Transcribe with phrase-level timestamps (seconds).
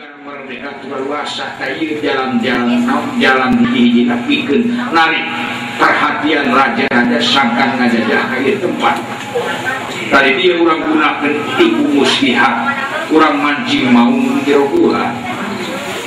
[0.00, 2.80] negara merdeka luasa kayu jalan-jalan
[3.20, 5.20] jalan hiji pikeun narik
[5.76, 8.96] perhatian raja-raja sangkan ngajajah kayu tempat.
[10.08, 12.72] Tadi dia orang gunakan tipu muslihat
[13.12, 14.08] kurang mancing mau
[14.48, 15.12] jero gula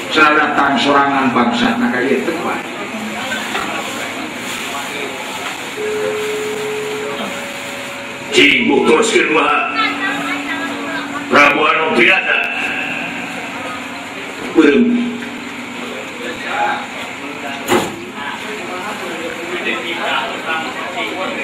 [0.09, 2.65] datang sorangan bangsa na kayu tempat.
[8.33, 9.69] Cing bukoskeun wah
[11.29, 11.93] Prabu anu
[14.53, 14.85] belum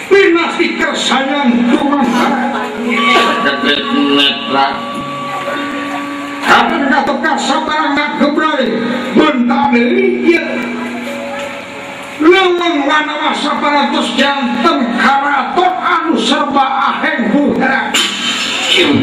[0.10, 2.06] Pinasti kersayang Tuhan.
[3.46, 3.82] Deket
[4.18, 4.68] netra
[6.44, 8.68] Kapan kata kasabaran nak gebrai
[9.14, 10.44] Bentar iya.
[12.20, 17.32] Leweng wana masa paratus jantan Karaton anu serba aheng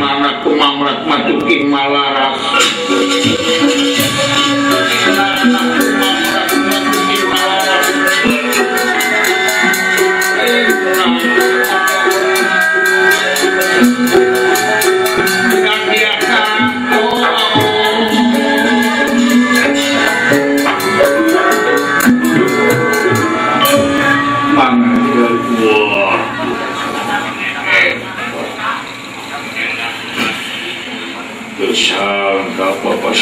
[0.07, 2.39] mana kumamrat masukin malaras.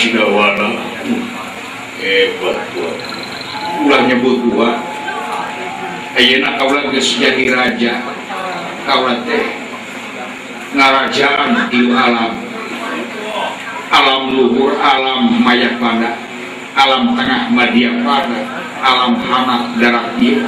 [0.05, 0.69] Bapak Sidawana
[1.97, 2.93] hebat tuh
[3.89, 4.77] ulah nyebut gua.
[6.13, 8.05] Ayeuna kaulah geus jadi raja
[8.85, 9.49] kaulah teh
[10.77, 12.37] ngarajaan di alam.
[13.95, 16.21] Alam luhur alam maya pada
[16.77, 18.41] alam tengah madia pada
[18.85, 20.45] alam hana darat dia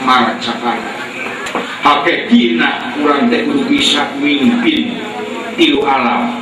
[0.00, 0.96] maracakana
[1.84, 4.96] hakekina kurang teh kudu bisa mimpin
[5.60, 6.41] tilu alam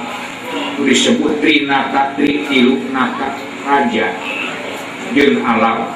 [0.82, 4.14] disebut Trinata Tri Tilu Nata Raja.
[5.14, 5.90] Jeung alam.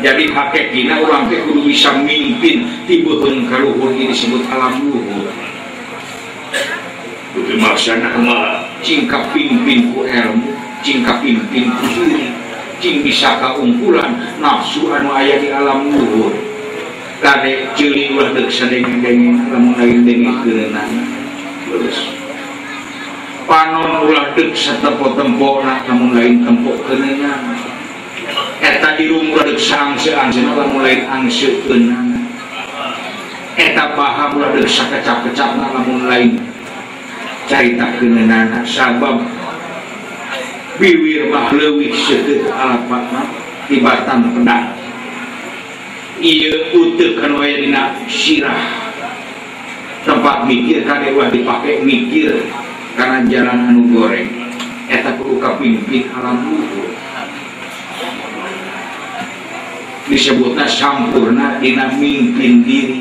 [0.00, 5.28] Jadi hakekina orang teh kudu bisa mimpin tibuheun ka luhur ini disebut alam luhur.
[7.36, 12.32] Kudu maksana mah cingka pimpin ku ilmu cingka pimpin ku diri
[12.80, 16.32] cing bisa kaungkulan nafsu anu aya di alam luhur.
[17.20, 21.04] Kade ceuli ulah deuk sadengeng-dengeng lamun lain dengeng keureunana
[21.68, 22.19] terus
[23.50, 27.58] panon ulatik setempo-tempo nak namun lain tempo kenengan.
[28.62, 32.30] Eta dirung rumah ulatik sangse ansen namun lain angse kenangan
[33.60, 36.38] eta paham ulatik sakecap-kecap namun lain
[37.50, 38.62] carita kenengan.
[38.62, 39.20] Sabab
[40.80, 43.26] biwir mah leuwih seukeut alapatna
[43.68, 44.66] tibatan pedang.
[46.20, 48.78] Ieu utekan wae dina sirah.
[50.00, 52.48] Tempat mikir kan dipakai mikir.
[53.00, 54.28] Karena jalan anu goreng.
[54.92, 56.92] Eta perlu kapimpin alam luhur.
[60.04, 63.00] Disebutnya sampurna dina mimpin diri.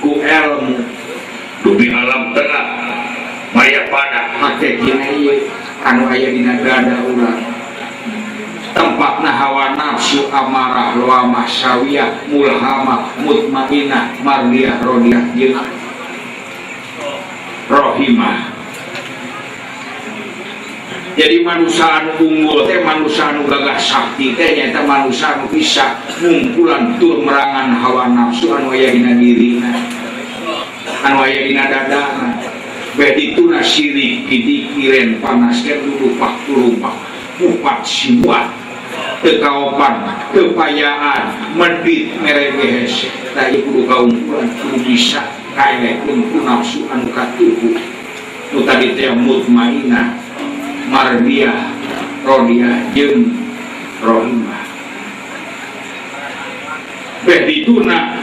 [0.00, 0.80] Ku ilmu
[1.60, 2.66] dubi alam tengah.
[3.52, 5.52] Maya pada hakikina ieu.
[5.84, 7.44] Anu aya dina dada urang.
[8.72, 15.58] Tempatna hawa nafsu amarah loamah sawiyah mulhamah mutmainah mardiyah rodiyah jeung
[17.66, 18.57] rohimah
[21.18, 28.06] jadi manusia unggul teh manusia gagah sakti teh nyata manusia bisa ngumpulan tur merangan hawa
[28.06, 29.74] nafsu anu aya dina dirina.
[31.02, 32.38] Anu aya dina dadana
[32.94, 36.94] beti tuna sirik pikiran panas teh dulu pak turumpak
[37.42, 38.54] upat siwat.
[39.18, 45.26] Kekaopan kepayaan medit merege hese tadi kudu kaumpulan kudu bisa
[45.58, 47.74] kaelek pun nafsu anu katuhu.
[48.54, 50.27] Nu tadi teh mutmainah
[50.88, 51.72] mardiah
[52.24, 53.32] rodiah jeung
[54.00, 54.62] rohimah
[57.24, 58.16] beh dituna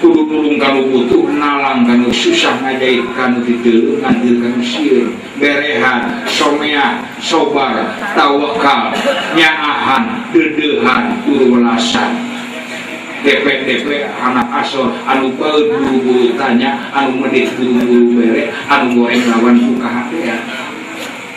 [0.00, 5.04] kudu nulung kanu butuh nalang kanu susah ngajait kanu titil ngadil kanu sir
[5.36, 8.96] berehan somea sobar tawakal
[9.36, 12.16] nyaahan dedehan turulasan
[13.20, 19.04] DP DP anak asor anu bau buru buru tanya anu medit buru buru bere anu
[19.04, 20.36] goreng lawan buka hati ya.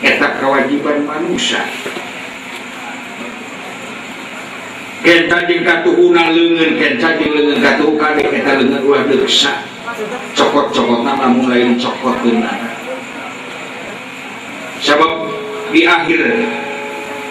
[0.04, 1.64] eta kewajiban manusia
[5.00, 9.64] kenta jeung katuhuna leungeun kenta jeung leungeun katuh kade eta leungeun ulah deuksa
[10.36, 12.44] cokot-cokotna lamun lain cokotkeun
[14.84, 15.12] sebab
[15.72, 16.20] di akhir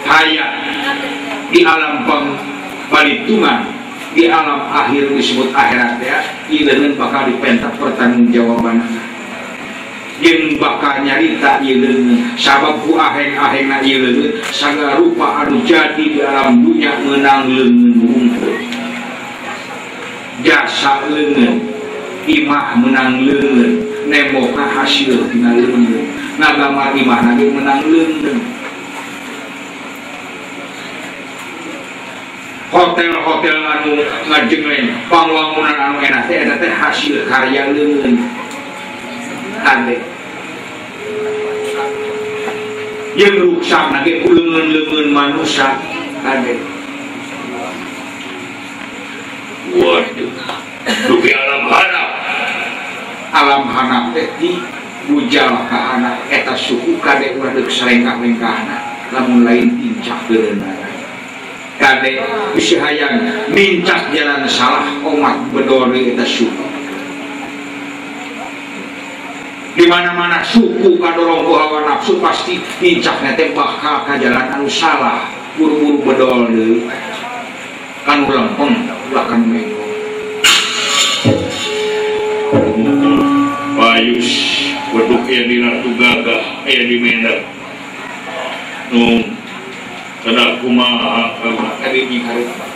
[0.02, 0.52] hayat
[1.54, 3.70] di alam pembalitungan
[4.14, 6.18] di alam akhir disebut akhirat ya
[6.50, 6.66] ieu
[6.98, 8.82] bakal dipentak pertanggungjawaban
[10.22, 16.62] Jeng bakal nyarita ilmu sababku aheng aheng na ilmu segala rupa anu jadi di alam
[16.62, 18.30] dunia menang lengan
[20.46, 21.58] jasa lengan
[22.30, 23.74] imah menang lengan
[24.06, 26.06] nemoka hasil tina lengan
[26.38, 28.38] nagama imah lagi menang lengan
[32.70, 33.98] hotel-hotel anu
[34.30, 38.43] ngajeng pangwangunan anu enak teh hasil karya lengan
[39.64, 40.04] tanding
[43.16, 45.80] yang rusak nage kulungan lengan manusia
[46.20, 46.60] tanding
[49.72, 50.32] waduh
[51.08, 52.08] duki alam hanap
[53.32, 54.60] alam hanap teh di
[55.08, 58.82] bujal ke anak eta suku kade ulah deuk sarengkah-lengkah anak
[59.16, 60.92] lamun lain incak geureunana
[61.80, 62.20] kade
[62.52, 66.73] bisa hayang mincak jalan salah omat bedori eta suku
[69.74, 75.26] di mana-mana suku kadorong hawa nafsu pasti pincaknya teh bakal ke jalan anu salah.
[75.54, 76.82] Buru-buru bedol deui
[78.02, 79.86] kan lempeng belakang minggu
[83.78, 84.30] Payus
[84.90, 87.38] weduk ya di Ratu Gagah ya di Medan.
[88.90, 89.30] Nu
[90.26, 91.38] kada kumaha
[91.78, 92.73] tadi nyingkarin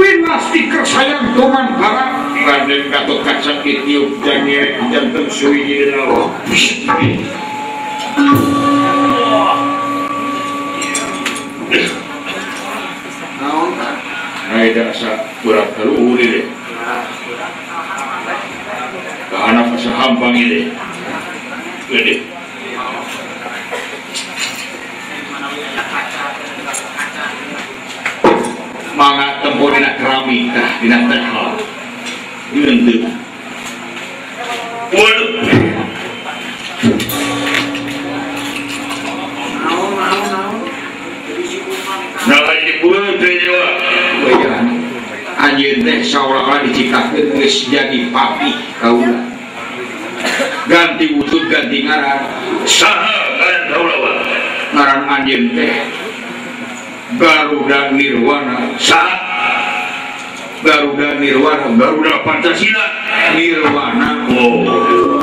[0.00, 6.32] Pinasti sayang tuman barang Raden Gatot Kaca Kitiup dan nyerek jantung suwi di dalam
[13.44, 13.68] naon
[14.50, 16.46] Nah, itu asa berat kalau uli deh.
[19.30, 20.74] Ke anak asa hampang ini.
[21.86, 22.29] Gede.
[29.00, 31.56] semangat tempur dina keramik tah dina tehal
[32.52, 33.08] dieunteuh
[34.92, 35.30] Waduh.
[42.28, 43.68] Nah, jadi bulan Jawa.
[45.48, 48.52] Anjir teh seolah-olah dicikakin geus jadi papi
[48.84, 49.30] kaula.
[50.68, 52.20] Ganti wujud ganti ngaran.
[52.68, 53.96] Saha ngaran kaula
[54.76, 55.99] Ngaran anjir teh
[57.20, 58.80] Garuda Nirwana.
[58.80, 59.20] Saat
[60.64, 61.68] Garuda Nirwana.
[61.76, 62.84] Garuda Pancasila.
[63.36, 64.24] Nirwana.
[64.32, 65.20] Oh.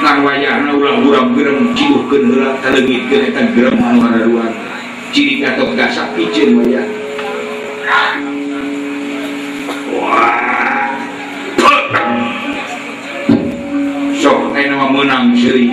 [0.00, 4.54] Narwayana ulang-ulang gerem ciduh kenera telegit kereta gerem maraduan
[5.10, 6.84] ciri gatot gasak pijen waya
[9.96, 10.92] wah.
[14.16, 15.72] Sok ayeuna menang sering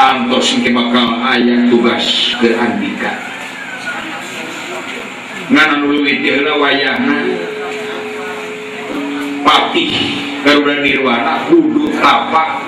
[0.00, 3.12] antos engke bakal aya tugas ke Andika
[5.52, 7.16] ngana nuluwit heula wayahna
[9.44, 9.92] patih
[10.40, 12.64] Garuda Nirwana kudu tapak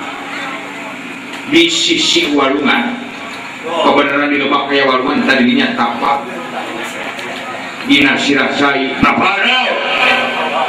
[1.49, 3.01] di sisi walungan.
[3.63, 6.27] Kebenaran di lebak kaya walungan tadinya tapak
[7.87, 9.63] dina sirasai Napano?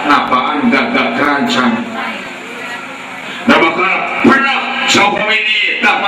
[0.03, 1.79] napaan gagak kerancang
[3.47, 3.93] Na bakal
[4.23, 6.02] pernah sa pamini taparola.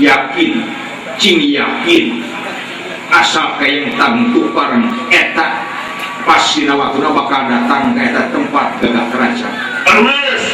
[0.00, 0.64] yakin
[1.20, 2.24] Cing yakin.
[3.12, 5.68] Asal kayak tangtu parang eta
[6.24, 9.54] pasti nawakuna bakal datang ke eta tempat gagah kerajaan.
[9.84, 10.48] Ernest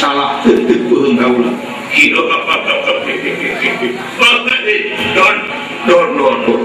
[0.00, 1.52] salah tetep gaula
[5.12, 5.36] don.
[5.84, 6.62] Don don don.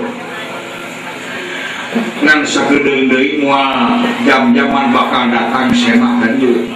[2.23, 6.71] Ngan sakedeung deui moal jam-jaman bakal datang semahan deui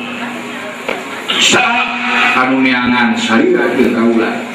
[1.40, 1.64] sa.
[2.36, 4.49] Anu neangan salira deui gaula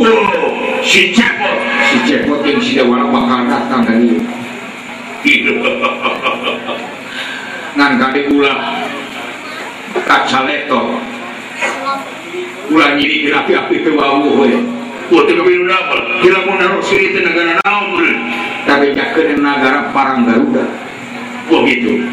[0.00, 1.60] Wow, si cepot
[1.92, 4.16] si cepot yang si dewa bakal datang dari
[7.76, 8.80] ngan kali ulah
[10.08, 10.96] tak saleto
[12.72, 14.56] ulah nyiri api api ke bau we
[15.12, 18.00] waktu kami apa kita mau naruh sini di negara naon
[18.64, 20.64] tapi jaket negara parang garuda
[21.52, 22.08] wah gitu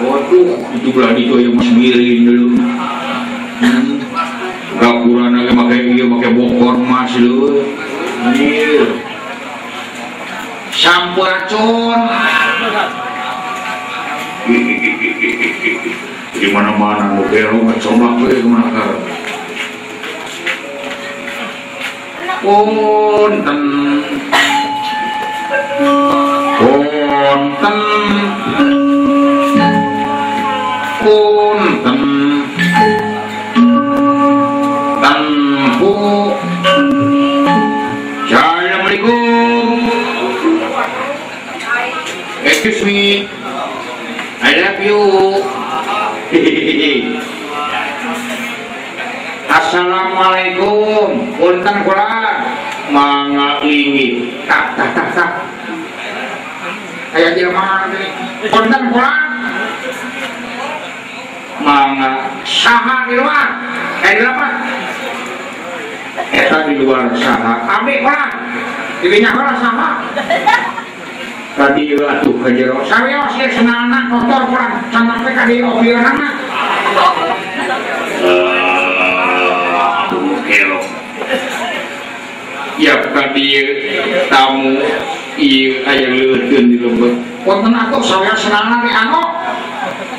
[0.00, 0.48] Waduh.
[0.80, 2.48] Itu belah itu yang miring dulu.
[3.60, 4.00] Hmm.
[4.80, 7.64] Gapuran lagi pakai iya pakai bokor mas dulu.
[8.20, 8.84] Anjir
[10.70, 12.00] Sampuracun
[16.40, 18.90] di mana mana mau belo coba gue ke mana kar
[22.40, 23.60] punten
[27.30, 27.78] punten.
[30.98, 32.00] Punten.
[34.98, 35.94] Tempu
[38.26, 39.78] Assalamualaikum
[42.42, 43.30] Excuse me.
[44.42, 44.98] I love you.
[49.50, 51.38] Assalamualaikum.
[51.38, 52.10] Punten kula
[52.90, 55.39] Mangga lingi Tak tak tak tak
[57.10, 58.02] Kayak dia mana
[58.50, 59.14] Punten kula
[61.60, 62.10] Mangga
[62.46, 63.48] Saha di luar.
[64.06, 64.52] Eh di luar
[66.30, 68.26] Eta di luar saha Ambil kula
[69.02, 69.88] Dirinya kula saha
[71.60, 76.30] tadi atuh ka jero sareos ye senalna kotor kurang sampai ka di obiranna
[80.08, 80.80] aduh kelo.
[82.80, 83.46] Ya tadi
[84.32, 84.80] tamu
[85.40, 87.16] ieu aya leuteun di lembut
[87.48, 89.22] wonten atuh sareos senalna di anu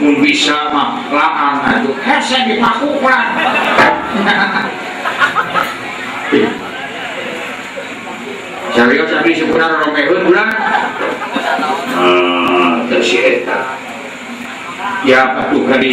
[0.02, 3.38] mun bisa mah laan atuh hese dipaku kurang
[8.72, 10.48] Sareos abdi sebenarnya romeheun bulan.
[11.92, 13.76] Ah terus eta
[15.04, 15.92] ya patuh kali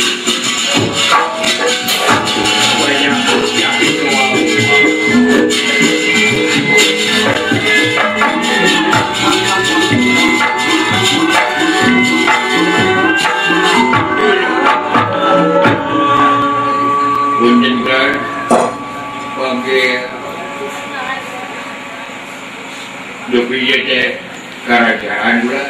[24.68, 25.64] kerajaan pula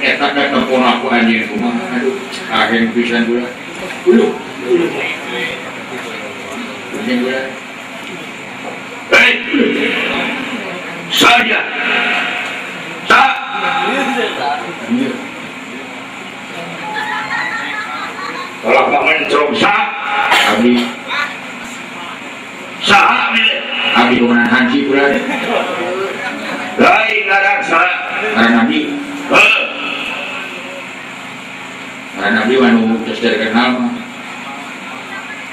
[0.00, 2.16] eta datang pun aku anjing rumah aduh
[2.48, 3.44] akhir pisan pula
[4.08, 4.32] dulu
[4.64, 4.86] dulu
[6.96, 7.40] anjing pula
[11.12, 11.60] saja.
[13.04, 13.32] Tak.
[18.62, 19.74] Kalau paman cerong sa,
[20.54, 20.86] abdi
[22.78, 23.60] saha milih.
[23.92, 25.04] abdi kemenangan haji pula
[26.78, 27.82] Lain ngaran sa.
[28.30, 28.80] Karena abdi
[29.32, 29.58] Heh,
[32.18, 33.90] karena abdi wanu terus terkenal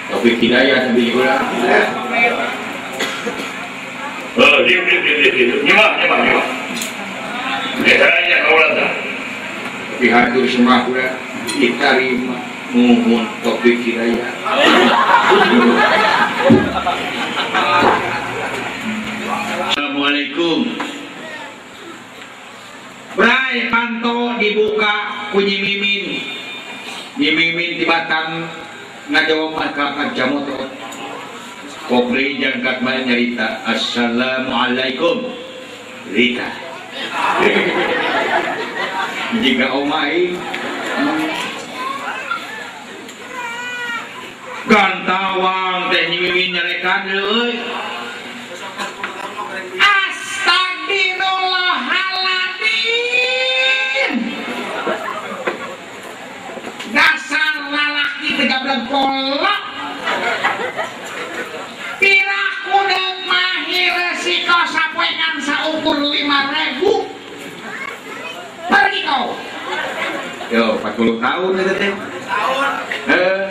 [0.10, 1.86] Taufik Hidayat abdi pula heh,
[4.38, 5.60] diam, diam, diam, diam.
[5.66, 6.48] Nyimak, nyimak, nyimak.
[7.80, 8.92] Biasanya kaulah tak.
[9.90, 11.12] tapi hatur semua pula
[11.58, 12.38] diterima
[12.72, 14.34] mohon Taufik Hidayat
[19.70, 20.89] Assalamualaikum.
[23.18, 26.06] Bray panto dibuka kunyi mimin.
[27.18, 28.46] Nyi mimin di batang
[29.10, 30.70] ngajawab maka jamu tuh
[31.90, 35.26] Kopri jangkat mana nyarita Assalamualaikum.
[36.14, 36.54] Rika
[39.44, 40.38] Jika omai
[44.70, 47.58] Gantawang teh mimin nyarekan euy
[58.90, 59.62] kolak
[62.00, 67.12] Pirah kudek mahir resiko sapoekan saukur lima ribu.
[68.72, 69.36] Pergi kau.
[70.50, 71.92] Yo, 40 tahun itu teh.
[72.24, 72.72] Tahun.
[73.12, 73.44] Eh,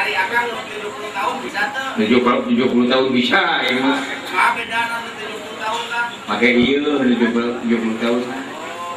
[0.00, 4.00] kali akang 70 tahun bisa tuh 70, 70 tahun bisa ini mah
[4.32, 8.20] maaf beda nanti 70 tahun kan Pakai iya 70, 70 tahun.
[8.24, 8.90] Oh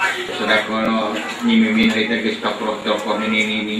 [0.00, 1.02] maju sudah kalau
[1.44, 3.78] mimin kita ke stop telepon ini ini ini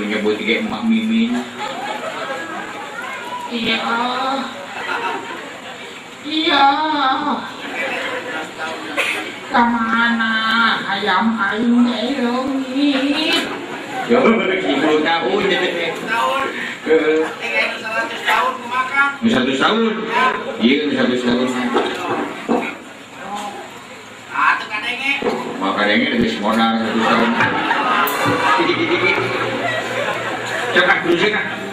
[0.00, 1.32] menyebut tiga emak mimin
[3.54, 3.78] iya
[6.24, 6.64] Iya.
[9.52, 10.32] Ke mana
[10.88, 13.44] ayam ayam elongit?
[14.08, 15.92] Yo, 10 tahun jadi.
[16.00, 16.42] Tahun.
[16.84, 19.08] Tiga itu seratus tahun kumakan.
[19.28, 19.92] satu tahun.
[20.64, 21.48] Iya, satu tahun.
[24.32, 24.56] Ah.
[25.60, 27.30] Makanya lebih modal satu tahun.
[30.74, 31.63] Jangan guru.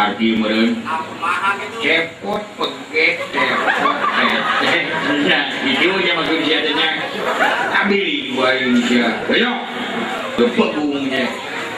[0.00, 0.70] ngaji meren.
[1.80, 3.96] Cepot peget cepot
[5.20, 6.88] ya itu nya maksud dia adanya
[7.84, 8.08] ambil
[8.40, 9.08] wain dia.
[9.28, 9.52] Ayo.
[10.40, 11.26] Cepet bungnya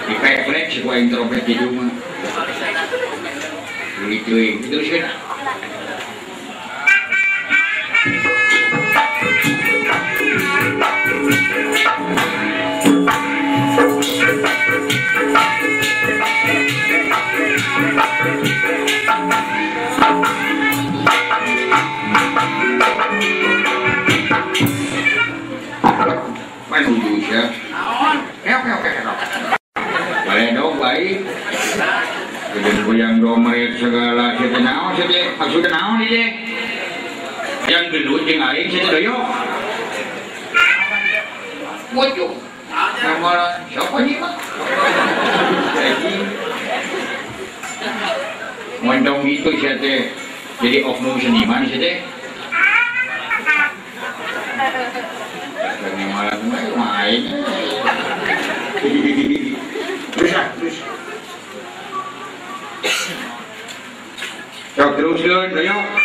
[0.06, 1.90] di peplek si wain trompet di rumah.
[4.06, 5.14] Itu itu sudah
[27.32, 27.44] kìa.
[28.44, 29.12] Kéo kéo
[30.32, 31.18] Wedok baik
[32.92, 36.24] yang domret segala kita naon saja maksudnya naon ini
[37.68, 39.16] yang gendut yang lain saya doyo
[41.96, 42.32] wujud
[43.00, 44.34] sama siapa nih pak
[48.84, 49.76] mondong itu saya
[50.60, 52.04] jadi oknum seniman saya
[56.50, 56.82] ไม่ไหว
[64.76, 66.01] จากเดือดเดือดเลย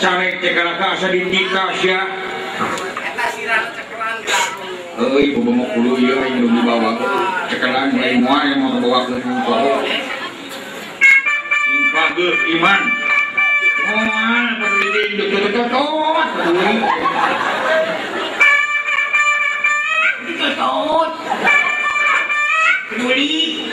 [0.00, 1.98] asa dindikasya
[5.00, 6.92] Euy eh, ibu bengok dulu ieu aing belum dibawa.
[7.48, 9.80] Cekelan lain moal yang mau bawa ke bawah.
[11.64, 12.80] Sing pageus iman.
[13.88, 15.68] Moal pendidik deket-deket
[22.92, 23.64] Peduli.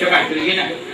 [0.00, 0.89] Coba tulisin ah.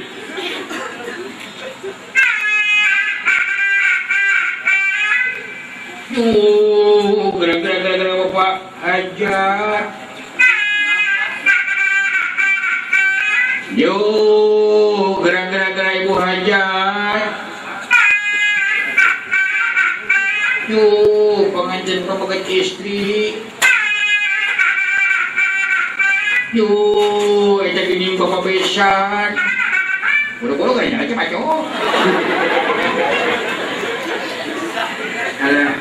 [35.47, 35.73] Alam.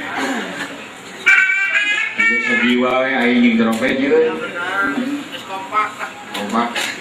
[2.45, 4.13] Sa diwa ay ayin yung trompet yun.
[4.13, 4.47] Gitu.
[5.45, 5.89] Kompak.
[6.35, 6.94] Kompak.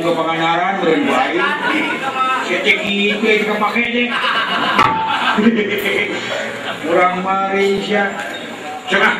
[0.00, 1.40] ke Pangandaran beren baik
[2.48, 4.08] iya, cek itu itu kepake deh
[6.88, 8.10] kurang Malaysia.
[8.88, 9.16] Cerah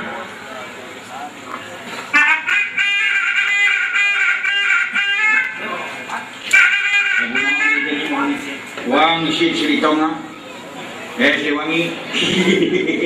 [8.88, 10.14] Wang si cerita nggak?
[11.20, 11.82] Eh si wangi.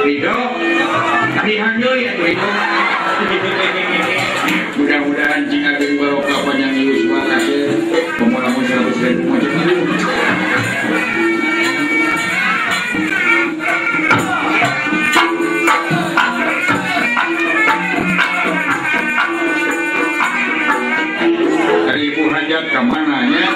[0.00, 0.38] Rido.
[1.44, 2.48] Lihat dulu ya, Rido.
[4.72, 7.64] Mudah-mudahan jika Agung barokah panjang Yusuf kasih
[8.16, 9.52] pemulamu seratus ribu macam.
[21.86, 23.48] Dari Ibu Hajat ke mana ya?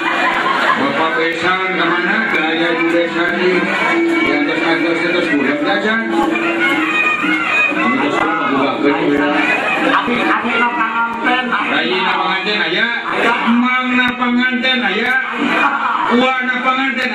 [0.77, 2.15] Bapak Besan ke mana?
[2.29, 4.06] Ke Ayah
[4.77, 5.99] Atas-atas terus belajar.
[7.81, 7.97] Mang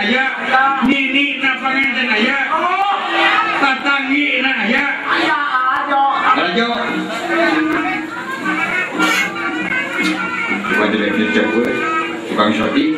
[0.03, 0.27] aya,
[0.91, 1.33] Nini.
[11.33, 11.73] Coba gue,
[12.29, 12.93] tukang shooting.